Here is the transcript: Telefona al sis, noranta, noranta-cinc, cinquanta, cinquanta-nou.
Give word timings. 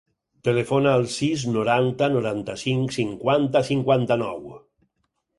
Telefona 0.47 0.93
al 0.99 1.03
sis, 1.15 1.43
noranta, 1.57 2.07
noranta-cinc, 2.13 2.93
cinquanta, 2.95 3.61
cinquanta-nou. 3.69 4.41